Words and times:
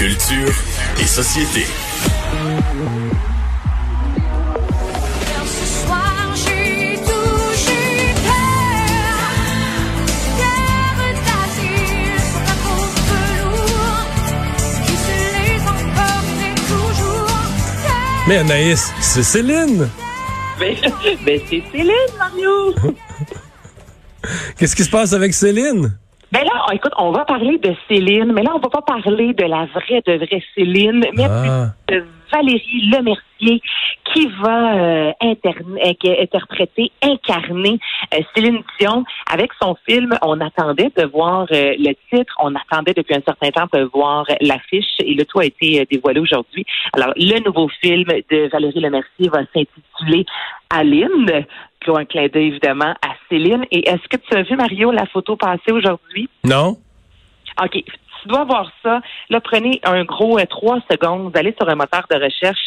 Culture 0.00 0.54
et 0.98 1.06
société. 1.06 1.66
Mais 18.26 18.38
Anaïs, 18.38 18.94
c'est 19.02 19.22
Céline. 19.22 19.86
Ben, 20.58 20.76
ben, 21.26 21.40
c'est 21.50 21.62
Céline, 21.70 21.92
Mario. 22.16 22.74
Qu'est-ce 24.56 24.74
qui 24.74 24.84
se 24.84 24.90
passe 24.90 25.12
avec 25.12 25.34
Céline? 25.34 25.94
Ben 26.32 26.44
là, 26.44 26.66
écoute, 26.72 26.92
on 26.96 27.10
va 27.10 27.24
parler 27.24 27.58
de 27.58 27.74
Céline, 27.88 28.32
mais 28.32 28.42
là, 28.42 28.52
on 28.54 28.60
va 28.60 28.68
pas 28.68 28.82
parler 28.82 29.34
de 29.34 29.44
la 29.44 29.66
vraie, 29.66 30.00
de 30.06 30.24
vraie 30.24 30.42
Céline, 30.54 31.04
mais 31.16 31.24
Ah. 31.24 31.66
de 31.88 32.04
Valérie 32.32 32.88
Lemercier, 32.92 33.60
qui 34.04 34.28
va 34.40 34.74
euh, 34.76 35.12
euh, 35.22 36.14
interpréter, 36.20 36.92
incarner 37.02 37.80
euh, 38.14 38.18
Céline 38.32 38.62
Dion. 38.78 39.04
Avec 39.32 39.50
son 39.60 39.76
film, 39.88 40.16
on 40.22 40.40
attendait 40.40 40.92
de 40.96 41.04
voir 41.06 41.46
euh, 41.50 41.74
le 41.76 41.92
titre, 42.12 42.32
on 42.40 42.54
attendait 42.54 42.94
depuis 42.94 43.16
un 43.16 43.22
certain 43.22 43.50
temps 43.50 43.66
de 43.72 43.82
voir 43.92 44.24
l'affiche, 44.40 44.86
et 45.00 45.14
le 45.14 45.24
tout 45.24 45.40
a 45.40 45.46
été 45.46 45.84
dévoilé 45.90 46.20
aujourd'hui. 46.20 46.64
Alors, 46.92 47.12
le 47.16 47.40
nouveau 47.44 47.68
film 47.82 48.04
de 48.30 48.48
Valérie 48.52 48.80
Lemercier 48.80 49.28
va 49.28 49.40
s'intituler 49.52 50.24
Aline, 50.70 51.44
qui 51.82 51.90
a 51.90 51.98
un 51.98 52.04
clin 52.04 52.28
d'œil 52.28 52.48
évidemment 52.48 52.94
à 53.02 53.09
Céline. 53.30 53.64
Et 53.70 53.88
est-ce 53.88 54.06
que 54.08 54.16
tu 54.16 54.36
as 54.36 54.42
vu, 54.42 54.56
Mario, 54.56 54.90
la 54.90 55.06
photo 55.06 55.36
passée 55.36 55.72
aujourd'hui? 55.72 56.28
Non? 56.44 56.76
OK. 57.62 57.82
Tu 58.22 58.28
dois 58.28 58.44
voir 58.44 58.70
ça. 58.82 59.00
Là, 59.30 59.40
prenez 59.40 59.80
un 59.82 60.04
gros 60.04 60.38
euh, 60.38 60.44
trois 60.44 60.78
secondes. 60.90 61.32
Vous 61.32 61.38
allez 61.38 61.54
sur 61.58 61.66
un 61.70 61.74
moteur 61.74 62.04
de 62.10 62.22
recherche. 62.22 62.66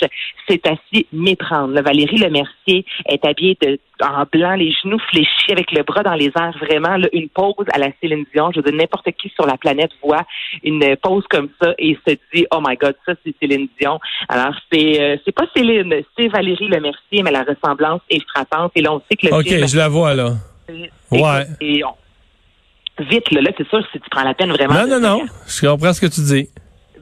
C'est 0.49 0.65
assez 0.65 1.05
méprendre. 1.13 1.79
Valérie 1.79 2.17
Lemercier 2.17 2.83
est 3.07 3.23
habillée 3.23 3.55
de, 3.61 3.79
en 4.03 4.23
blanc, 4.31 4.55
les 4.55 4.73
genoux 4.81 4.97
fléchis, 5.11 5.51
avec 5.51 5.71
le 5.71 5.83
bras 5.83 6.01
dans 6.01 6.15
les 6.15 6.31
airs. 6.35 6.57
Vraiment, 6.59 6.97
là, 6.97 7.07
une 7.13 7.29
pose 7.29 7.67
à 7.71 7.77
la 7.77 7.89
Céline 8.01 8.25
Dion. 8.33 8.49
Je 8.51 8.61
veux 8.61 8.63
dire, 8.63 8.73
n'importe 8.73 9.11
qui 9.11 9.29
sur 9.29 9.45
la 9.45 9.57
planète 9.57 9.91
voit 10.03 10.23
une 10.63 10.95
pose 10.97 11.23
comme 11.29 11.49
ça 11.61 11.75
et 11.77 11.99
se 12.07 12.15
dit, 12.33 12.47
oh 12.51 12.59
my 12.67 12.75
God, 12.75 12.95
ça, 13.05 13.13
c'est 13.23 13.35
Céline 13.39 13.67
Dion. 13.79 13.99
Alors, 14.29 14.55
c'est 14.71 15.01
euh, 15.01 15.17
c'est 15.23 15.33
pas 15.33 15.45
Céline, 15.55 16.01
c'est 16.17 16.29
Valérie 16.29 16.67
Lemercier, 16.67 17.21
mais 17.21 17.31
la 17.31 17.43
ressemblance 17.43 18.01
est 18.09 18.27
frappante. 18.27 18.71
Et 18.75 18.81
là, 18.81 18.91
on 18.91 19.03
sait 19.07 19.15
que 19.15 19.27
le 19.27 19.35
OK, 19.35 19.43
film... 19.43 19.67
je 19.67 19.77
la 19.77 19.87
vois, 19.87 20.15
là. 20.15 20.31
Ouais. 21.11 21.45
et 21.61 21.83
on- 21.83 21.95
Vite, 22.99 23.31
là, 23.31 23.41
là 23.41 23.49
c'est 23.57 23.67
sûr, 23.69 23.83
si 23.91 23.99
tu 23.99 24.09
prends 24.11 24.23
la 24.23 24.35
peine 24.35 24.51
vraiment... 24.51 24.73
Non, 24.85 24.87
non, 24.87 24.99
non. 24.99 25.25
Je 25.47 25.67
comprends 25.67 25.93
ce 25.93 26.01
que 26.01 26.05
tu 26.05 26.21
dis. 26.21 26.47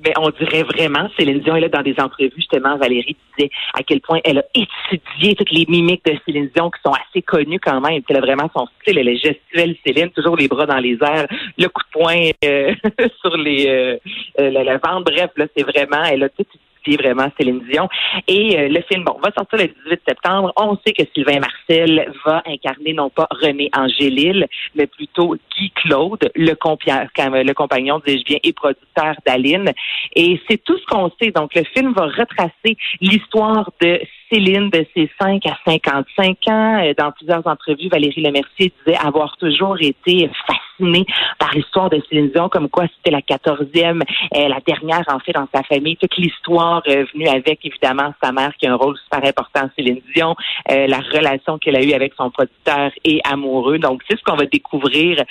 Mais 0.04 0.14
on 0.18 0.30
dirait 0.32 0.64
vraiment, 0.64 1.08
Céline 1.18 1.42
Dion 1.42 1.56
est 1.58 1.60
là 1.60 1.68
dans 1.70 1.84
des 1.84 1.94
entrevues, 2.00 2.32
justement, 2.36 2.76
Valérie 2.78 3.16
disait 3.38 3.52
à 3.78 3.84
quel 3.84 4.00
point 4.02 4.20
elle 4.24 4.40
a 4.40 4.44
étudié 4.56 5.36
toutes 5.36 5.52
les 5.52 5.66
mimiques 5.68 6.04
de 6.06 6.14
Céline 6.26 6.50
Dion 6.56 6.72
qui 6.72 6.80
sont 6.84 6.94
assez 6.94 7.22
connues 7.22 7.60
quand 7.60 7.80
même. 7.82 8.02
Elle 8.10 8.18
a 8.18 8.22
vraiment 8.22 8.50
son 8.56 8.68
style, 8.82 8.98
elle 8.98 9.10
est 9.10 9.18
gestuelle 9.18 9.76
Céline, 9.86 10.10
toujours 10.12 10.38
les 10.38 10.48
bras 10.48 10.66
dans 10.66 10.78
les 10.80 10.98
airs, 11.02 11.28
le 11.58 11.68
coup 11.68 11.82
de 11.84 12.00
poing 12.00 12.30
euh, 12.46 12.74
sur 13.22 13.36
les 13.38 13.68
euh, 13.68 13.98
euh, 14.40 14.50
la, 14.50 14.64
la 14.64 14.78
ventre. 14.78 15.12
Bref, 15.12 15.30
là, 15.36 15.46
c'est 15.56 15.64
vraiment, 15.64 16.04
elle 16.06 16.24
a 16.24 16.30
tout 16.30 16.46
étudié 16.82 16.98
vraiment 16.98 17.30
Céline 17.38 17.62
Dion. 17.72 17.88
Et 18.28 18.58
euh, 18.58 18.70
le 18.70 18.82
film, 18.82 19.04
bon, 19.04 19.18
va 19.24 19.32
sortir 19.36 19.60
le 19.60 19.68
18 19.86 20.02
septembre. 20.08 20.52
On 20.56 20.78
sait 20.86 20.94
que 20.94 21.04
Sylvain 21.14 21.40
Marcel 21.40 22.12
va 22.26 22.44
incarner 22.46 22.94
non 22.94 23.10
pas 23.10 23.28
René 23.32 23.70
Angélil, 23.76 24.48
mais 24.76 24.88
plutôt 24.88 25.36
Guy 25.58 25.72
Claude, 25.72 26.30
le, 26.36 26.54
le 26.54 27.54
compagnon, 27.54 28.02
dis-je 28.06 28.24
bien, 28.24 28.38
et 28.44 28.54
producteur 28.54 29.16
d'Aline. 29.26 29.72
Et 30.16 30.40
c'est 30.50 30.64
tout 30.64 30.78
ce 30.78 30.86
qu'on 30.86 31.12
sait. 31.22 31.32
Donc, 31.32 31.56
le 31.56 31.64
film 31.64 31.94
va 31.94 32.06
retracer 32.06 32.78
l'histoire 33.00 33.72
de 33.82 34.02
Céline 34.32 34.70
de 34.70 34.86
ses 34.96 35.10
5 35.20 35.46
à 35.46 35.58
55 35.66 36.38
ans. 36.48 36.84
Euh, 36.84 36.94
Dans 36.98 37.12
plusieurs 37.12 37.46
entrevues, 37.46 37.90
Valérie 37.90 38.22
Lemercier 38.22 38.72
disait 38.86 38.98
avoir 38.98 39.36
toujours 39.38 39.78
été 39.82 40.30
fascinée 40.48 41.06
par 41.38 41.54
l'histoire 41.54 41.90
de 41.90 42.02
Céline 42.10 42.30
Dion, 42.30 42.50
comme 42.50 42.70
quoi 42.70 42.86
c'était 42.96 43.12
la 43.12 43.22
14e, 43.22 44.02
euh, 44.36 44.48
la 44.48 44.60
dernière 44.66 45.04
en 45.08 45.20
fait 45.20 45.34
dans 45.34 45.48
sa 45.54 45.64
famille. 45.64 45.98
Toute 45.98 46.16
l'histoire 46.18 46.82
euh, 46.88 47.06
venue 47.14 47.28
avec, 47.28 47.66
évidemment, 47.66 48.14
sa 48.24 48.32
mère 48.32 48.54
qui 48.58 48.68
a 48.68 48.74
un 48.74 48.76
rôle 48.76 48.98
super 48.98 49.28
important, 49.28 49.70
Céline 49.76 50.02
Dion, 50.16 50.36
la 50.68 51.00
relation 51.00 51.58
qu'elle 51.58 51.76
a 51.76 51.84
eue 51.84 51.94
avec 51.94 52.14
son 52.16 52.30
producteur 52.30 52.92
et 53.04 53.20
amoureux. 53.24 53.80
Donc, 53.80 54.02
c'est 54.10 54.18
ce 54.18 54.24
qu'on 54.24 54.38
va 54.38 54.46
découvrir 54.46 55.24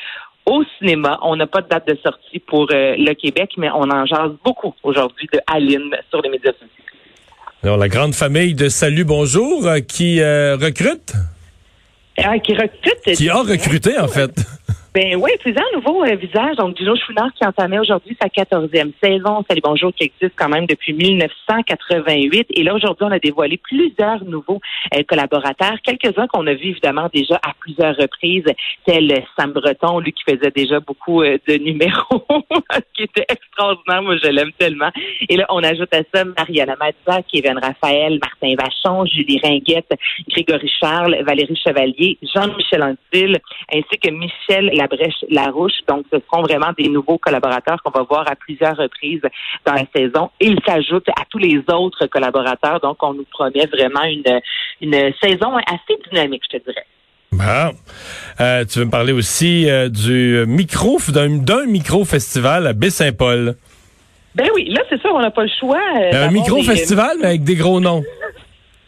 au 0.47 0.65
cinéma. 0.79 1.19
On 1.23 1.37
n'a 1.37 1.47
pas 1.47 1.61
de 1.61 1.69
date 1.69 1.87
de 1.87 1.97
sortie 2.03 2.39
pour 2.41 2.67
euh, 2.73 2.95
le 2.97 3.15
Québec, 3.15 3.53
mais 3.57 3.71
on 3.71 3.89
en 3.91 4.07
jase 4.07 4.33
beaucoup 4.45 4.75
aujourd'hui 4.83 5.29
de 5.33 5.41
Aline 5.47 5.95
sur 6.11 6.21
les 6.23 6.29
médias 6.31 6.53
sociaux. 6.53 6.90
Alors, 7.63 7.77
la 7.77 7.89
grande 7.89 8.15
famille 8.15 8.55
de 8.55 8.71
Salut 8.71 9.05
Bonjour 9.05 9.67
euh, 9.67 9.81
qui 9.81 10.23
euh, 10.23 10.57
recrute, 10.57 11.13
Ah, 12.17 12.39
qui 12.39 12.55
recrute. 12.55 13.17
qui 13.17 13.29
a 13.29 13.37
recruté, 13.37 13.99
en 13.99 14.09
fait. 14.09 14.31
Ben 14.93 15.15
oui, 15.15 15.31
plusieurs 15.39 15.73
nouveaux 15.73 16.03
euh, 16.03 16.17
visages. 16.17 16.57
Donc, 16.57 16.77
Gino 16.77 16.97
Chouinard 16.97 17.33
qui 17.35 17.47
entamait 17.47 17.79
aujourd'hui 17.79 18.17
sa 18.21 18.27
14e 18.27 18.91
saison. 19.01 19.45
Salut 19.49 19.61
Bonjour 19.63 19.93
qui 19.95 20.03
existe 20.05 20.35
quand 20.35 20.49
même 20.49 20.67
depuis 20.67 20.93
1988. 20.95 22.49
Et 22.51 22.65
là, 22.65 22.75
aujourd'hui, 22.75 23.07
on 23.09 23.13
a 23.13 23.21
dévoilé 23.21 23.57
plusieurs 23.57 24.25
nouveaux 24.25 24.61
euh, 24.93 25.05
collaborateurs. 25.09 25.77
Quelques-uns 25.85 26.27
qu'on 26.27 26.45
a 26.49 26.55
vus 26.55 26.71
évidemment 26.71 27.09
déjà 27.15 27.37
à 27.37 27.53
plusieurs 27.61 27.95
reprises, 27.99 28.47
tel 28.85 29.25
Sam 29.39 29.53
Breton, 29.53 30.01
lui 30.01 30.13
qui 30.13 30.25
faisait 30.29 30.51
déjà 30.51 30.81
beaucoup 30.81 31.23
euh, 31.23 31.39
de 31.47 31.55
numéros, 31.55 32.27
qui 32.97 33.05
était 33.05 33.27
Moi, 34.03 34.17
je 34.23 34.29
l'aime 34.29 34.53
tellement. 34.59 34.91
Et 35.29 35.37
là, 35.37 35.47
on 35.51 35.63
ajoute 35.63 35.93
à 35.95 36.03
ça 36.13 36.25
Mariana 36.25 36.77
Mazza, 36.81 37.23
Kevin 37.23 37.59
Raphaël, 37.59 38.19
Martin 38.21 38.55
Vachon, 38.59 39.05
Julie 39.07 39.41
Ringuette, 39.43 39.93
Grégory 40.29 40.71
Charles, 40.81 41.23
Valérie 41.25 41.57
Chevalier, 41.57 42.19
Jean-Michel 42.35 42.83
Antil, 42.83 43.39
ainsi 43.73 43.99
que 44.03 44.11
Michel 44.11 44.71
Labrèche 44.75 45.25
Larouche. 45.29 45.81
Donc, 45.89 46.07
ce 46.13 46.19
seront 46.21 46.43
vraiment 46.43 46.73
des 46.77 46.89
nouveaux 46.89 47.19
collaborateurs 47.19 47.83
qu'on 47.83 47.91
va 47.91 48.05
voir 48.05 48.31
à 48.31 48.37
plusieurs 48.37 48.77
reprises 48.77 49.23
dans 49.67 49.75
la 49.75 49.85
saison. 49.95 50.31
Ils 50.41 50.59
s'ajoutent 50.67 51.09
à 51.11 51.25
tous 51.29 51.39
les 51.39 51.63
autres 51.73 52.07
collaborateurs. 52.07 52.81
Donc, 52.81 53.03
on 53.03 53.15
nous 53.15 53.27
promet 53.31 53.67
vraiment 53.67 54.05
une, 54.05 54.41
une 54.81 55.13
saison 55.23 55.57
assez 55.57 55.99
dynamique, 56.11 56.43
je 56.51 56.59
te 56.59 56.65
dirais. 56.65 56.87
Bon. 57.41 57.77
Euh, 58.41 58.65
tu 58.65 58.79
veux 58.79 58.85
me 58.85 58.91
parler 58.91 59.13
aussi 59.13 59.69
euh, 59.69 59.89
du 59.89 60.45
micro, 60.47 60.99
d'un 61.09 61.67
micro-festival 61.67 62.67
à 62.67 62.73
Baie-Saint-Paul. 62.73 63.57
Ben 64.35 64.49
oui, 64.55 64.69
là, 64.71 64.83
c'est 64.89 65.01
sûr, 65.01 65.11
on 65.15 65.21
n'a 65.21 65.31
pas 65.31 65.43
le 65.43 65.51
choix. 65.59 65.81
euh, 66.01 66.29
Un 66.29 66.31
micro-festival, 66.31 67.17
mais 67.21 67.27
avec 67.29 67.45
des 67.45 67.57
gros 67.57 67.81
noms. 67.81 68.03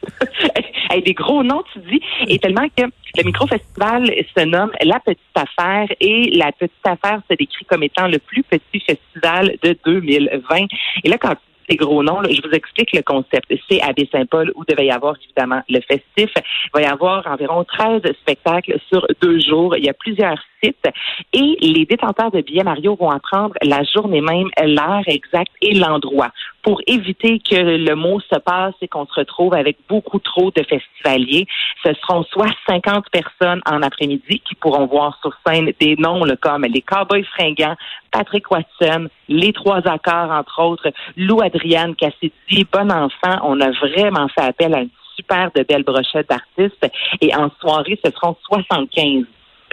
avec 0.90 1.04
des 1.04 1.14
gros 1.14 1.42
noms, 1.42 1.62
tu 1.72 1.80
dis, 1.90 2.00
et 2.28 2.38
tellement 2.38 2.68
que 2.76 2.84
le 3.16 3.24
micro-festival 3.24 4.06
se 4.36 4.44
nomme 4.44 4.70
La 4.82 5.00
Petite 5.00 5.18
Affaire 5.34 5.88
et 6.00 6.30
La 6.36 6.52
Petite 6.52 6.72
Affaire 6.84 7.20
se 7.30 7.36
décrit 7.36 7.64
comme 7.66 7.82
étant 7.82 8.06
le 8.08 8.18
plus 8.18 8.42
petit 8.42 8.80
festival 8.86 9.56
de 9.62 9.76
2020. 9.84 10.66
Et 11.04 11.08
là, 11.08 11.18
quand 11.18 11.30
tu 11.30 11.36
gros 11.76 12.02
noms, 12.02 12.22
je 12.24 12.40
vous 12.42 12.54
explique 12.54 12.92
le 12.92 13.02
concept. 13.02 13.52
C'est 13.70 13.80
à 13.82 13.92
Baie-Saint-Paul 13.92 14.52
où 14.54 14.64
devait 14.64 14.86
y 14.86 14.90
avoir 14.90 15.16
évidemment 15.22 15.62
le 15.68 15.80
festif. 15.80 16.30
Il 16.36 16.70
va 16.74 16.82
y 16.82 16.84
avoir 16.84 17.26
environ 17.26 17.64
13 17.64 18.02
spectacles 18.20 18.78
sur 18.88 19.06
deux 19.20 19.40
jours. 19.40 19.76
Il 19.76 19.84
y 19.84 19.88
a 19.88 19.94
plusieurs 19.94 20.38
sites 20.62 20.86
et 21.32 21.56
les 21.60 21.84
détenteurs 21.84 22.30
de 22.30 22.40
billets 22.40 22.64
Mario 22.64 22.96
vont 22.96 23.10
apprendre 23.10 23.54
la 23.62 23.82
journée 23.84 24.20
même 24.20 24.48
l'heure 24.62 25.02
exacte 25.06 25.52
et 25.60 25.74
l'endroit 25.74 26.30
pour 26.62 26.80
éviter 26.86 27.40
que 27.40 27.56
le 27.56 27.94
mot 27.94 28.20
se 28.20 28.38
passe 28.38 28.74
et 28.80 28.88
qu'on 28.88 29.06
se 29.06 29.14
retrouve 29.14 29.54
avec 29.54 29.78
beaucoup 29.88 30.18
trop 30.18 30.50
de 30.50 30.62
festivaliers. 30.62 31.46
Ce 31.84 31.92
seront 31.94 32.22
soit 32.24 32.52
50 32.68 33.06
personnes 33.10 33.60
en 33.66 33.82
après-midi 33.82 34.40
qui 34.40 34.54
pourront 34.54 34.86
voir 34.86 35.18
sur 35.20 35.32
scène 35.46 35.72
des 35.80 35.96
noms 35.96 36.22
comme 36.40 36.64
les 36.64 36.82
Cowboys 36.82 37.24
fringants, 37.24 37.76
Patrick 38.10 38.50
Watson, 38.50 39.08
les 39.28 39.52
Trois 39.52 39.86
Accords, 39.88 40.30
entre 40.30 40.62
autres, 40.62 40.90
Lou 41.16 41.40
Adriane 41.42 41.94
Cassidy, 41.96 42.66
Bon 42.72 42.90
Enfant. 42.90 43.38
On 43.42 43.60
a 43.60 43.70
vraiment 43.70 44.28
fait 44.28 44.42
appel 44.42 44.74
à 44.74 44.80
une 44.80 44.90
super 45.16 45.50
de 45.54 45.62
belle 45.62 45.82
brochette 45.82 46.28
d'artistes 46.28 46.86
et 47.20 47.34
en 47.34 47.50
soirée, 47.60 47.98
ce 48.04 48.10
seront 48.10 48.36
75 48.44 49.24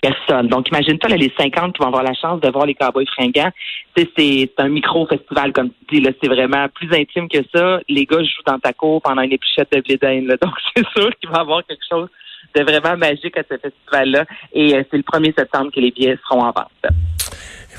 personnes. 0.01 0.47
Donc, 0.47 0.67
imagine-toi 0.69 1.09
là, 1.09 1.15
les 1.15 1.31
50 1.37 1.73
qui 1.73 1.81
vont 1.81 1.87
avoir 1.87 2.03
la 2.03 2.13
chance 2.13 2.41
de 2.41 2.49
voir 2.49 2.65
les 2.65 2.75
Cowboys 2.75 3.05
fringants. 3.07 3.51
C'est 3.95 4.51
un 4.57 4.69
micro-festival, 4.69 5.51
comme 5.53 5.69
tu 5.87 5.95
dis. 5.95 6.01
là. 6.01 6.11
C'est 6.21 6.29
vraiment 6.29 6.67
plus 6.73 6.91
intime 6.93 7.27
que 7.27 7.39
ça. 7.53 7.79
Les 7.89 8.05
gars 8.05 8.21
jouent 8.21 8.43
dans 8.45 8.59
ta 8.59 8.73
cour 8.73 9.01
pendant 9.01 9.21
une 9.21 9.33
épluchette 9.33 9.71
de 9.71 9.81
blé 9.81 9.97
d'Inde. 9.97 10.37
Donc, 10.41 10.53
c'est 10.75 10.87
sûr 10.95 11.09
qu'il 11.17 11.29
va 11.29 11.37
y 11.37 11.41
avoir 11.41 11.65
quelque 11.65 11.83
chose 11.89 12.09
de 12.55 12.63
vraiment 12.63 12.97
magique 12.97 13.37
à 13.37 13.43
ce 13.49 13.57
festival-là. 13.57 14.25
Et 14.53 14.75
euh, 14.75 14.83
c'est 14.89 14.97
le 14.97 15.03
1er 15.03 15.33
septembre 15.37 15.71
que 15.73 15.79
les 15.79 15.91
billets 15.91 16.17
seront 16.27 16.41
en 16.41 16.51
vente. 16.51 16.93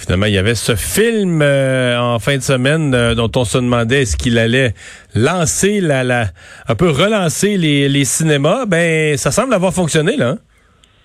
Finalement, 0.00 0.26
il 0.26 0.32
y 0.32 0.38
avait 0.38 0.54
ce 0.54 0.76
film 0.76 1.42
euh, 1.42 1.98
en 2.00 2.18
fin 2.18 2.36
de 2.36 2.42
semaine 2.42 2.94
euh, 2.94 3.14
dont 3.14 3.30
on 3.36 3.44
se 3.44 3.58
demandait 3.58 4.02
est-ce 4.02 4.16
qu'il 4.16 4.38
allait 4.38 4.72
lancer 5.14 5.80
la, 5.80 6.04
la 6.04 6.26
un 6.68 6.74
peu 6.74 6.88
relancer 6.88 7.58
les, 7.58 7.88
les 7.88 8.04
cinémas. 8.06 8.64
Ben, 8.64 9.18
ça 9.18 9.30
semble 9.30 9.52
avoir 9.52 9.74
fonctionné 9.74 10.16
là. 10.16 10.36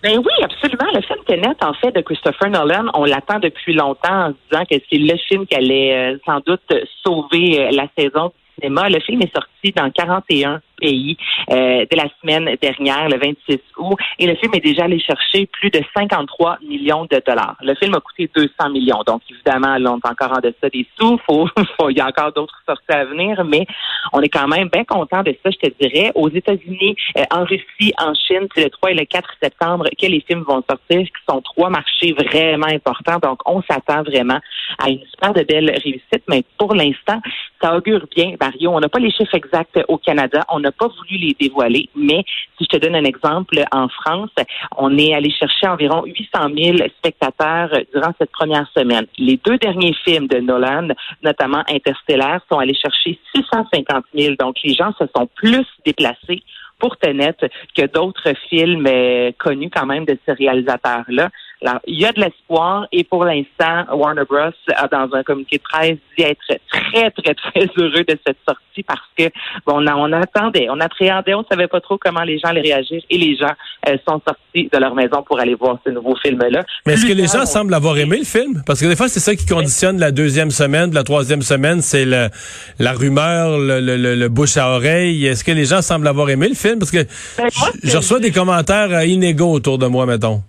Ben 0.05 0.19
oui, 0.19 0.43
absolument. 0.43 0.85
Le 0.93 1.01
film 1.01 1.17
Tenet, 1.25 1.55
en 1.63 1.73
fait, 1.73 1.91
de 1.91 2.01
Christopher 2.01 2.51
Nolan, 2.51 2.91
on 2.93 3.05
l'attend 3.05 3.39
depuis 3.39 3.73
longtemps 3.73 4.27
en 4.27 4.29
disant 4.29 4.63
que 4.69 4.75
c'est 4.87 4.99
le 4.99 5.17
film 5.17 5.47
qui 5.47 5.55
allait 5.55 6.13
euh, 6.13 6.17
sans 6.27 6.41
doute 6.45 6.61
sauver 7.03 7.59
euh, 7.59 7.71
la 7.71 7.87
saison 7.97 8.31
Le 8.63 8.99
film 9.01 9.21
est 9.21 9.33
sorti 9.35 9.71
dans 9.75 9.89
41 9.91 10.61
pays 10.79 11.17
euh, 11.51 11.85
de 11.89 11.95
la 11.95 12.05
semaine 12.21 12.55
dernière, 12.61 13.07
le 13.09 13.17
26 13.17 13.59
août, 13.77 13.97
et 14.19 14.27
le 14.27 14.35
film 14.35 14.53
est 14.55 14.59
déjà 14.59 14.83
allé 14.85 14.99
chercher 14.99 15.45
plus 15.45 15.69
de 15.69 15.79
53 15.95 16.57
millions 16.67 17.05
de 17.05 17.21
dollars. 17.25 17.55
Le 17.61 17.73
film 17.75 17.93
a 17.95 17.99
coûté 18.01 18.29
200 18.35 18.69
millions, 18.71 19.01
donc 19.07 19.21
évidemment, 19.29 19.77
là, 19.77 19.91
on 19.93 19.97
est 19.97 20.07
encore 20.09 20.37
en 20.37 20.41
deçà 20.41 20.69
des 20.71 20.85
sous. 20.99 21.17
Faut, 21.25 21.47
faut- 21.79 21.89
il 21.89 21.97
y 21.97 22.01
a 22.01 22.07
encore 22.07 22.33
d'autres 22.33 22.61
sorties 22.67 22.83
à 22.91 23.05
venir, 23.05 23.43
mais 23.45 23.65
on 24.13 24.21
est 24.21 24.29
quand 24.29 24.47
même 24.47 24.67
bien 24.69 24.83
content 24.83 25.23
de 25.23 25.35
ça, 25.43 25.49
je 25.51 25.69
te 25.69 25.73
dirais. 25.81 26.11
Aux 26.15 26.29
États-Unis, 26.29 26.95
euh, 27.17 27.23
en 27.31 27.43
Russie, 27.45 27.93
en 27.97 28.13
Chine, 28.13 28.47
c'est 28.53 28.63
le 28.65 28.69
3 28.69 28.91
et 28.91 28.95
le 28.95 29.05
4 29.05 29.29
septembre 29.41 29.85
que 29.99 30.05
les 30.07 30.21
films 30.27 30.43
vont 30.47 30.63
sortir, 30.69 30.99
qui 31.07 31.23
sont 31.29 31.41
trois 31.41 31.69
marchés 31.69 32.13
vraiment 32.13 32.67
importants. 32.67 33.19
Donc, 33.21 33.39
on 33.45 33.61
s'attend 33.63 34.03
vraiment 34.03 34.39
à 34.79 34.89
une 34.89 35.01
super 35.09 35.33
de 35.33 35.43
belle 35.43 35.69
réussite, 35.71 36.23
mais 36.27 36.43
pour 36.57 36.73
l'instant, 36.75 37.21
ça 37.61 37.75
augure 37.77 38.05
bien, 38.15 38.33
On 38.67 38.79
n'a 38.79 38.89
pas 38.89 38.99
les 38.99 39.11
chiffres 39.11 39.35
exacts 39.35 39.79
au 39.87 39.97
Canada. 39.97 40.43
On 40.49 40.59
n'a 40.59 40.71
pas 40.71 40.87
voulu 40.87 41.17
les 41.17 41.35
dévoiler, 41.39 41.89
mais 41.95 42.23
si 42.57 42.65
je 42.65 42.77
te 42.77 42.77
donne 42.77 42.95
un 42.95 43.03
exemple, 43.03 43.63
en 43.71 43.87
France, 43.89 44.31
on 44.77 44.97
est 44.97 45.13
allé 45.13 45.31
chercher 45.31 45.67
environ 45.67 46.03
800 46.05 46.49
000 46.55 46.77
spectateurs 46.97 47.69
durant 47.93 48.13
cette 48.19 48.31
première 48.31 48.67
semaine. 48.75 49.05
Les 49.17 49.39
deux 49.45 49.57
derniers 49.57 49.95
films 50.03 50.27
de 50.27 50.37
Nolan, 50.37 50.89
notamment 51.23 51.63
Interstellar, 51.69 52.41
sont 52.51 52.59
allés 52.59 52.75
chercher 52.75 53.19
650 53.35 54.05
000. 54.13 54.35
Donc, 54.39 54.55
les 54.63 54.73
gens 54.73 54.91
se 54.99 55.05
sont 55.15 55.27
plus 55.35 55.65
déplacés 55.85 56.43
pour 56.79 56.97
Tenet 56.97 57.35
que 57.75 57.85
d'autres 57.85 58.33
films 58.49 58.85
euh, 58.87 59.31
connus 59.37 59.69
quand 59.73 59.85
même 59.85 60.05
de 60.05 60.17
ce 60.25 60.31
réalisateur-là. 60.31 61.29
Alors, 61.61 61.79
il 61.87 61.99
y 61.99 62.05
a 62.05 62.11
de 62.11 62.19
l'espoir 62.19 62.87
et 62.91 63.03
pour 63.03 63.23
l'instant, 63.25 63.85
Warner 63.93 64.23
Bros. 64.29 64.51
a 64.75 64.87
dans 64.87 65.09
un 65.15 65.23
communiqué 65.23 65.57
de 65.57 65.63
presse 65.63 65.97
dit 66.17 66.23
être 66.23 66.39
très, 66.71 67.11
très, 67.11 67.33
très 67.33 67.61
heureux 67.77 68.03
de 68.07 68.17
cette 68.27 68.37
sortie 68.47 68.83
parce 68.85 68.99
que 69.17 69.23
bon, 69.65 69.85
on, 69.87 70.11
attendait, 70.11 70.67
on 70.69 70.79
appréhendait, 70.81 71.33
on 71.33 71.45
savait 71.49 71.67
pas 71.67 71.79
trop 71.79 71.97
comment 71.97 72.23
les 72.23 72.37
gens 72.39 72.49
allaient 72.49 72.61
réagir 72.61 73.01
et 73.09 73.17
les 73.17 73.37
gens 73.37 73.53
euh, 73.87 73.95
sont 74.07 74.21
sortis 74.27 74.69
de 74.71 74.77
leur 74.77 74.93
maison 74.95 75.23
pour 75.23 75.39
aller 75.39 75.55
voir 75.55 75.77
ce 75.85 75.91
nouveau 75.91 76.15
film-là. 76.17 76.63
Mais 76.85 76.93
est-ce 76.93 77.05
que 77.05 77.13
les 77.13 77.27
gens 77.27 77.45
semblent 77.45 77.73
avoir 77.73 77.97
aimé 77.97 78.17
le 78.19 78.25
film? 78.25 78.61
Parce 78.65 78.81
que 78.81 78.85
des 78.85 78.95
fois, 78.97 79.07
c'est 79.07 79.19
ça 79.21 79.33
qui 79.35 79.45
conditionne 79.45 79.97
la 79.99 80.11
deuxième 80.11 80.51
semaine, 80.51 80.93
la 80.93 81.03
troisième 81.03 81.41
semaine, 81.41 81.81
c'est 81.81 82.05
le, 82.05 82.27
la 82.79 82.91
rumeur, 82.91 83.57
le, 83.57 83.79
le, 83.79 83.95
le- 83.97 84.15
le 84.15 84.29
bouche 84.29 84.57
à 84.57 84.69
oreille. 84.71 85.25
Est-ce 85.25 85.43
que 85.43 85.51
les 85.51 85.65
gens 85.65 85.81
semblent 85.81 86.07
avoir 86.07 86.29
aimé 86.29 86.49
le 86.49 86.55
film? 86.55 86.79
Parce 86.79 86.91
que 86.91 87.03
Ben, 87.37 87.47
moi, 87.59 87.69
je, 87.83 87.89
je 87.91 87.97
reçois 87.97 88.19
des 88.19 88.31
commentaires 88.31 88.91
euh, 88.91 89.05
inégaux 89.05 89.51
autour 89.51 89.77
de 89.77 89.87
moi, 89.87 90.05
mettons. 90.05 90.41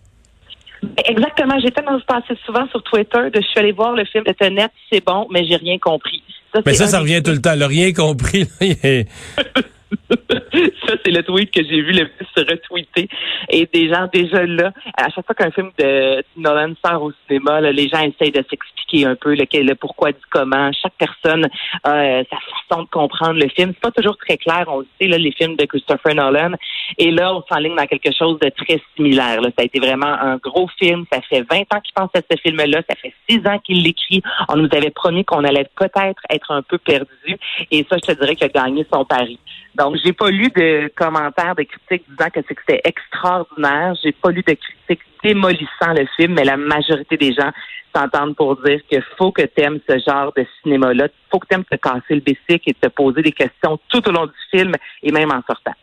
Exactement. 1.05 1.59
J'ai 1.61 1.71
tellement 1.71 1.99
passé 2.07 2.35
souvent 2.45 2.67
sur 2.69 2.83
Twitter 2.83 3.31
de 3.33 3.41
je 3.41 3.47
suis 3.47 3.59
allé 3.59 3.73
voir 3.73 3.93
le 3.93 4.05
film 4.05 4.25
de 4.25 4.33
Tenet, 4.33 4.69
c'est 4.93 5.05
bon, 5.05 5.27
mais 5.31 5.45
j'ai 5.47 5.57
rien 5.57 5.79
compris. 5.79 6.23
Mais 6.65 6.75
ça, 6.75 6.85
un 6.85 6.87
ça 6.87 7.01
revient 7.01 7.23
tout 7.23 7.33
le 7.33 7.41
temps. 7.41 7.55
Le 7.55 7.67
rien 7.67 7.93
compris. 7.93 8.45
là, 8.45 8.49
il 8.63 8.77
est- 8.83 9.09
ça, 10.11 10.95
c'est 11.05 11.11
le 11.11 11.23
tweet 11.23 11.51
que 11.51 11.63
j'ai 11.63 11.81
vu 11.81 11.93
le 11.93 12.09
plus 12.09 12.27
se 12.37 12.41
retweeter. 12.41 13.09
Et 13.51 13.69
des 13.73 13.89
gens 13.89 14.09
déjà 14.13 14.45
là, 14.45 14.73
à 14.97 15.09
chaque 15.11 15.27
fois 15.27 15.35
qu'un 15.35 15.51
film 15.51 15.71
de 15.79 16.23
Nolan 16.37 16.75
sort 16.85 17.03
au 17.03 17.13
cinéma, 17.27 17.61
là, 17.61 17.73
les 17.73 17.89
gens 17.89 18.01
essayent 18.01 18.33
de 18.33 18.45
s'expliquer 18.49 19.07
un 19.07 19.17
peu 19.17 19.35
le, 19.35 19.45
le 19.53 19.75
pourquoi 19.75 20.13
du 20.13 20.21
comment. 20.31 20.71
Chaque 20.73 20.95
personne 20.99 21.49
a 21.83 21.93
euh, 21.93 22.25
sa 22.31 22.37
façon 22.37 22.83
de 22.83 22.89
comprendre 22.89 23.41
le 23.41 23.49
film. 23.49 23.73
C'est 23.75 23.81
pas 23.81 23.91
toujours 23.91 24.17
très 24.17 24.37
clair, 24.37 24.65
on 24.69 24.81
le 24.81 24.87
sait, 25.01 25.09
là, 25.09 25.19
les 25.19 25.33
films 25.33 25.57
de 25.57 25.65
Christopher 25.65 26.15
Nolan. 26.15 26.53
Et 26.99 27.11
là, 27.11 27.35
on 27.35 27.43
s'enligne 27.49 27.77
dans 27.77 27.87
quelque 27.87 28.13
chose 28.17 28.39
de 28.41 28.49
très 28.51 28.81
similaire. 28.95 29.41
Là. 29.41 29.49
Ça 29.57 29.63
a 29.63 29.65
été 29.65 29.81
vraiment 29.81 30.07
un 30.07 30.37
gros 30.37 30.69
film. 30.79 31.05
Ça 31.13 31.21
fait 31.23 31.45
20 31.51 31.61
ans 31.75 31.81
qu'il 31.81 31.95
pense 31.95 32.11
à 32.15 32.21
ce 32.31 32.37
film-là. 32.41 32.83
Ça 32.89 32.97
fait 32.97 33.13
6 33.29 33.47
ans 33.47 33.59
qu'il 33.59 33.83
l'écrit. 33.83 34.23
On 34.49 34.57
nous 34.57 34.69
avait 34.73 34.91
promis 34.91 35.25
qu'on 35.25 35.45
allait 35.45 35.69
peut-être 35.77 36.23
être 36.31 36.51
un 36.51 36.63
peu 36.63 36.79
perdu. 36.79 37.37
Et 37.71 37.85
ça, 37.91 37.97
je 37.97 38.13
te 38.13 38.21
dirais 38.21 38.37
qu'il 38.37 38.47
a 38.47 38.49
gagné 38.49 38.87
son 38.93 39.05
pari. 39.05 39.39
Donc, 39.77 39.97
j'ai 40.03 40.13
pas 40.13 40.31
lu 40.31 40.49
de 40.57 40.91
commentaires, 40.97 41.55
de 41.55 41.65
critiques 41.65 42.09
disant 42.09 42.31
que 42.31 42.41
que 42.41 42.55
c'était 42.61 42.81
extraordinaire. 42.85 43.95
J'ai 44.03 44.13
pas 44.13 44.31
lu 44.31 44.43
de 44.43 44.55
critiques 44.55 45.05
démolissant 45.23 45.93
le 45.95 46.07
film, 46.17 46.35
mais 46.35 46.45
la 46.45 46.57
majorité 46.57 47.17
des 47.17 47.33
gens 47.35 47.51
s'entendent 47.95 48.37
pour 48.37 48.57
dire 48.63 48.81
qu'il 48.89 49.03
faut 49.19 49.33
que 49.33 49.43
tu 49.43 49.63
aimes 49.63 49.81
ce 49.89 49.99
genre 50.07 50.33
de 50.37 50.47
cinéma-là. 50.63 51.09
faut 51.31 51.39
que 51.39 51.47
tu 51.49 51.55
aimes 51.55 51.65
te 51.65 51.77
casser 51.77 52.15
le 52.15 52.21
bicycle 52.21 52.71
et 52.71 52.75
te 52.75 52.89
poser 52.89 53.23
des 53.23 53.33
questions 53.33 53.79
tout 53.89 54.07
au 54.09 54.13
long 54.13 54.27
du 54.27 54.33
film 54.51 54.73
et 55.03 55.13
même 55.13 55.31
en 55.31 55.43
sortant. 55.47 55.75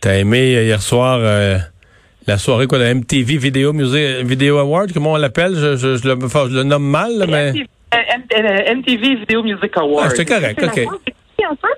T'as 0.00 0.14
aimé 0.18 0.56
euh, 0.56 0.64
hier 0.64 0.82
soir 0.82 1.18
euh, 1.20 1.58
la 2.26 2.38
soirée 2.38 2.66
quoi, 2.66 2.78
la 2.78 2.94
MTV 2.94 3.38
Video 3.38 3.72
Music 3.72 4.24
Video 4.24 4.58
Award, 4.58 4.92
comment 4.92 5.12
on 5.12 5.16
l'appelle? 5.16 5.54
Je, 5.54 5.76
je, 5.76 5.96
je 5.96 6.08
le, 6.08 6.24
enfin, 6.24 6.46
je 6.48 6.56
le 6.56 6.64
nomme 6.64 6.88
mal, 6.88 7.24
mais. 7.28 7.52
MTV, 7.52 7.68
euh, 7.94 8.74
MTV 8.74 9.14
Video 9.16 9.42
Music 9.42 9.76
Award. 9.76 10.06
Ah, 10.06 10.14
c'est 10.14 10.26
correct, 10.26 10.62
ok. 10.62 10.78
un 11.44 11.56
peu 11.56 11.68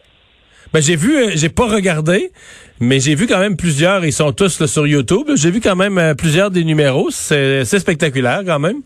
Ben, 0.74 0.82
j'ai 0.82 0.96
vu, 0.96 1.16
euh, 1.16 1.30
j'ai 1.36 1.50
pas 1.50 1.68
regardé, 1.68 2.32
mais 2.80 2.98
j'ai 2.98 3.14
vu 3.14 3.28
quand 3.28 3.38
même 3.38 3.56
plusieurs, 3.56 4.04
ils 4.04 4.12
sont 4.12 4.32
tous 4.32 4.66
sur 4.66 4.88
YouTube. 4.88 5.30
J'ai 5.36 5.52
vu 5.52 5.60
quand 5.60 5.76
même 5.76 5.98
euh, 5.98 6.14
plusieurs 6.14 6.50
des 6.50 6.64
numéros. 6.64 7.10
C'est 7.12 7.64
spectaculaire 7.64 8.42
quand 8.44 8.58
même. 8.58 8.82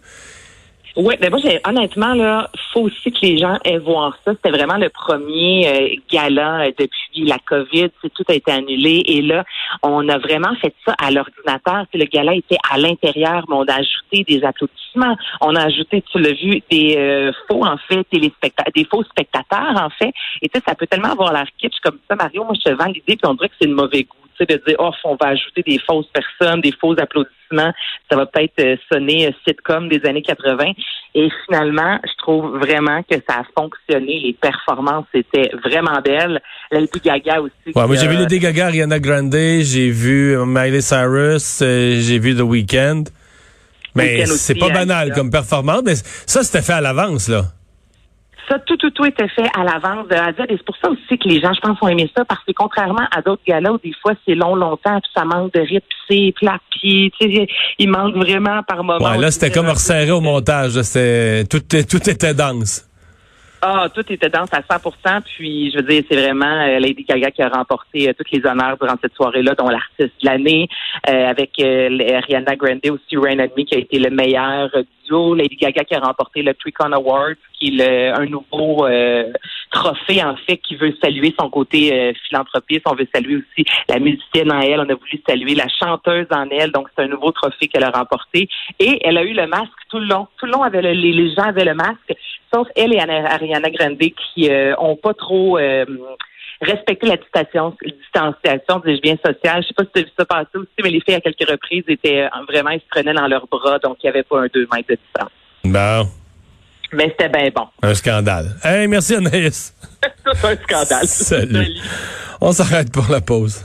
Oui, 0.97 1.15
mais 1.21 1.31
moi, 1.31 1.39
j'ai, 1.43 1.61
honnêtement, 1.67 2.15
là, 2.15 2.51
faut 2.73 2.83
aussi 2.83 3.13
que 3.13 3.19
les 3.23 3.39
gens 3.39 3.57
aient 3.65 3.79
voir 3.79 4.19
ça. 4.25 4.33
C'était 4.33 4.51
vraiment 4.51 4.79
le 4.79 4.89
premier 4.89 5.69
euh, 5.69 5.97
gala 6.11 6.63
euh, 6.63 6.73
depuis 6.79 7.25
la 7.25 7.39
COVID. 7.39 7.91
Tout 8.15 8.25
a 8.29 8.35
été 8.35 8.51
annulé. 8.51 9.03
Et 9.07 9.23
là, 9.23 9.45
on 9.83 10.09
a 10.09 10.19
vraiment 10.19 10.55
fait 10.61 10.75
ça 10.85 10.95
à 11.01 11.11
l'ordinateur. 11.11 11.85
Le 11.93 12.05
gala 12.05 12.35
était 12.35 12.59
à 12.71 12.79
l'intérieur, 12.79 13.45
mais 13.49 13.57
on 13.57 13.65
a 13.65 13.75
ajouté 13.75 14.25
des 14.25 14.45
applaudissements. 14.45 15.17
On 15.41 15.55
a 15.55 15.65
ajouté, 15.67 16.03
tu 16.11 16.19
l'as 16.19 16.33
vu, 16.33 16.63
des 16.71 16.97
euh, 16.97 17.33
faux, 17.49 17.65
en 17.65 17.77
fait, 17.77 18.05
téléspectateurs, 18.05 18.73
des 18.75 18.85
faux 18.85 19.05
spectateurs, 19.05 19.75
en 19.77 19.91
fait. 19.91 20.13
Et 20.43 20.49
tu 20.49 20.59
sais, 20.59 20.65
ça 20.67 20.75
peut 20.75 20.87
tellement 20.87 21.13
avoir 21.13 21.33
l'air 21.33 21.47
kitsch 21.59 21.79
comme 21.83 21.99
ça, 22.09 22.17
Mario. 22.17 22.45
Moi, 22.45 22.55
je 22.55 22.71
te 22.71 22.77
vends 22.77 22.87
l'idée, 22.87 23.17
puis 23.17 23.19
on 23.25 23.35
dirait 23.35 23.49
que 23.49 23.55
c'est 23.61 23.69
de 23.69 23.75
mauvais 23.75 24.03
goût. 24.05 24.28
Sais, 24.39 24.47
de 24.47 24.63
dire, 24.67 24.77
oh, 24.79 24.91
on 25.05 25.17
va 25.17 25.29
ajouter 25.29 25.63
des 25.63 25.79
fausses 25.79 26.09
personnes, 26.13 26.61
des 26.61 26.73
faux 26.73 26.95
applaudissements. 26.99 27.73
Ça 28.11 28.17
va 28.17 28.27
peut-être 28.27 28.61
euh, 28.61 28.77
sonner 28.91 29.27
euh, 29.27 29.31
sitcom 29.47 29.89
des 29.89 30.05
années 30.07 30.23
80. 30.23 30.73
Et 31.15 31.29
finalement, 31.47 31.99
je 32.05 32.17
trouve 32.19 32.59
vraiment 32.59 33.03
que 33.03 33.17
ça 33.29 33.41
a 33.41 33.61
fonctionné. 33.61 34.21
Les 34.21 34.33
performances 34.35 35.07
étaient 35.15 35.51
vraiment 35.65 36.01
belles. 36.01 36.41
Lady 36.71 37.01
Gaga 37.05 37.41
aussi. 37.41 37.75
Ouais, 37.75 37.87
moi 37.87 37.97
j'ai 37.97 38.07
vu 38.07 38.17
Lady 38.17 38.39
Gaga, 38.39 38.67
Ariana 38.67 39.01
Grande, 39.01 39.35
j'ai 39.35 39.91
vu 39.91 40.37
Miley 40.47 40.81
Cyrus, 40.81 41.61
euh, 41.63 41.99
j'ai 42.01 42.19
vu 42.19 42.37
The 42.37 42.43
Weeknd. 42.43 43.05
Mais 43.95 44.27
c'est 44.27 44.55
pas 44.55 44.67
hein, 44.67 44.75
banal 44.75 45.13
comme 45.13 45.31
performance, 45.31 45.83
mais 45.85 45.95
ça 45.95 46.43
c'était 46.45 46.63
fait 46.63 46.75
à 46.75 46.81
l'avance 46.81 47.29
là. 47.29 47.45
Ça, 48.49 48.59
tout, 48.61 48.77
tout, 48.77 48.91
tout 48.91 49.05
était 49.05 49.29
fait 49.29 49.49
à 49.55 49.65
l'avance 49.65 50.09
de 50.09 50.15
A 50.15 50.27
à 50.27 50.33
Z. 50.33 50.47
Et 50.49 50.57
c'est 50.57 50.65
pour 50.65 50.77
ça 50.77 50.89
aussi 50.91 51.19
que 51.19 51.29
les 51.29 51.41
gens, 51.41 51.53
je 51.53 51.61
pense, 51.61 51.77
ont 51.83 51.89
aimé 51.89 52.11
ça, 52.17 52.25
parce 52.25 52.43
que 52.45 52.53
contrairement 52.53 53.07
à 53.15 53.21
d'autres 53.23 53.43
galas 53.47 53.73
où 53.73 53.79
des 53.79 53.93
fois 54.01 54.15
c'est 54.27 54.35
long, 54.35 54.55
longtemps, 54.55 55.01
puis 55.01 55.11
ça 55.15 55.25
manque 55.25 55.53
de 55.53 55.61
rythme, 55.61 55.87
puis 55.89 55.99
c'est 56.09 56.33
plat, 56.33 56.59
puis 56.71 57.13
tu 57.21 57.35
sais, 57.35 57.47
il 57.79 57.91
manque 57.91 58.15
vraiment 58.17 58.63
par 58.63 58.83
moment. 58.83 59.11
Ouais, 59.11 59.19
là 59.19 59.31
c'était 59.31 59.51
comme 59.51 59.69
resserré 59.69 60.11
au 60.11 60.21
montage, 60.21 60.75
tout, 61.51 61.61
tout 61.61 62.11
était 62.11 62.35
dense. 62.35 62.88
Ah, 63.61 63.89
tout 63.93 64.05
était 64.13 64.29
dense 64.29 64.51
à 64.53 64.63
100 64.63 65.21
Puis, 65.37 65.73
je 65.73 65.79
veux 65.79 65.83
dire, 65.83 66.05
c'est 66.09 66.17
vraiment 66.17 66.47
euh, 66.47 66.79
Lady 66.79 67.03
Gaga 67.05 67.31
qui 67.33 67.43
a 67.43 67.49
remporté 67.49 68.09
euh, 68.09 68.13
tous 68.17 68.25
les 68.33 68.47
honneurs 68.47 68.77
durant 68.81 68.95
cette 69.03 69.15
soirée-là, 69.15 69.55
dont 69.57 69.69
l'artiste 69.69 70.13
de 70.23 70.27
l'année, 70.29 70.69
euh, 71.09 71.27
avec 71.29 71.51
euh, 71.61 71.89
Ariana 72.19 72.55
Grande 72.55 72.87
aussi, 72.89 73.17
Rain 73.17 73.41
and 73.41 73.49
Me, 73.57 73.65
qui 73.65 73.75
a 73.75 73.79
été 73.79 73.99
le 73.99 74.11
meilleur 74.11 74.71
duo. 75.09 75.35
Lady 75.35 75.57
Gaga 75.57 75.83
qui 75.83 75.95
a 75.95 75.99
remporté 76.01 76.43
le 76.43 76.55
Tricon 76.55 76.93
Award, 76.93 77.35
qui 77.59 77.69
est 77.69 78.13
le- 78.13 78.15
un 78.21 78.27
nouveau 78.27 78.87
euh, 78.87 79.25
trophée, 79.71 80.23
en 80.23 80.37
fait, 80.37 80.59
qui 80.59 80.77
veut 80.77 80.95
saluer 81.03 81.35
son 81.39 81.51
côté 81.51 81.93
euh, 81.93 82.13
philanthropiste. 82.29 82.83
On 82.87 82.95
veut 82.95 83.09
saluer 83.15 83.37
aussi 83.37 83.65
la 83.89 83.99
musicienne 83.99 84.53
en 84.53 84.61
elle. 84.61 84.81
On 84.81 84.89
a 84.89 84.95
voulu 84.95 85.21
saluer 85.29 85.55
la 85.55 85.69
chanteuse 85.69 86.27
en 86.31 86.49
elle. 86.51 86.73
Donc, 86.73 86.89
c'est 86.95 87.05
un 87.05 87.09
nouveau 87.09 87.33
trophée 87.33 87.69
qu'elle 87.69 87.85
a 87.85 87.91
remporté. 87.91 88.49
Et 88.79 88.99
elle 89.05 89.19
a 89.19 89.25
eu 89.25 89.33
le 89.33 89.47
masque 89.47 89.73
tout 89.91 89.99
le 89.99 90.07
long. 90.07 90.27
Tout 90.39 90.47
le 90.47 90.53
long, 90.53 90.63
avait 90.63 90.83
le- 90.83 90.93
les, 90.93 91.35
gens 91.35 91.43
avaient 91.45 91.65
le 91.65 91.75
masque, 91.75 92.15
sauf 92.53 92.67
elle 92.77 92.95
et 92.95 92.99
Ana- 93.01 93.33
Ariana 93.33 93.71
Grande 93.71 93.99
qui 93.99 94.51
euh, 94.51 94.75
ont 94.79 94.97
pas 94.97 95.15
trop 95.15 95.59
euh, 95.59 95.85
respecté 96.61 97.07
la 97.07 97.17
distanciation, 97.17 97.77
distanciation, 97.85 98.83
dis-je 98.85 99.01
bien, 99.01 99.17
sociale. 99.25 99.63
Je 99.63 99.69
sais 99.69 99.75
pas 99.75 99.85
si 99.85 99.91
tu 99.95 99.99
as 100.01 100.03
vu 100.03 100.11
ça 100.19 100.25
passer 100.25 100.57
aussi, 100.57 100.69
mais 100.83 100.91
les 100.91 101.01
filles, 101.01 101.15
à 101.15 101.21
quelques 101.21 101.49
reprises, 101.49 101.85
étaient 101.89 102.23
euh, 102.23 102.29
vraiment, 102.49 102.71
ils 102.71 102.81
se 102.81 102.87
prenaient 102.91 103.15
dans 103.15 103.29
leurs 103.29 103.47
bras, 103.47 103.79
donc 103.79 103.99
il 104.03 104.07
n'y 104.07 104.11
avait 104.11 104.23
pas 104.23 104.41
un 104.41 104.47
deux 104.53 104.67
mètres 104.73 104.89
de 104.89 104.97
distance. 104.97 105.31
Bon, 105.65 106.09
Mais 106.93 107.09
c'était 107.11 107.29
bien 107.29 107.49
bon. 107.55 107.67
un 107.83 107.95
scandale. 107.95 108.57
Hey, 108.65 108.87
merci 108.89 109.15
Anaïs. 109.15 109.75
C'est 110.03 110.45
un 110.45 110.57
scandale. 110.57 111.07
Salut. 111.07 111.77
On 112.41 112.53
s'arrête 112.53 112.91
pour 112.93 113.09
la 113.11 113.21
pause. 113.21 113.63